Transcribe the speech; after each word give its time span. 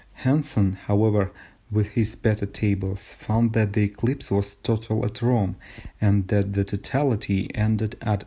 Hansen, 0.13 0.71
however, 0.73 1.31
with 1.69 1.89
his 1.89 2.15
better 2.15 2.47
Tables, 2.47 3.13
found 3.19 3.53
that 3.53 3.73
the 3.73 3.83
eclipse 3.83 4.31
was 4.31 4.55
total 4.63 5.05
at 5.05 5.21
Rome, 5.21 5.57
and 6.01 6.27
that 6.29 6.53
the 6.53 6.63
totality 6.63 7.53
ended 7.53 7.97
at 8.01 8.17
7. 8.17 8.19